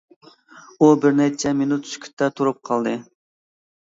[0.79, 2.97] ئۇ بىرنەچچە مىنۇت سۈكۈتتە تۇرۇپ قالدى.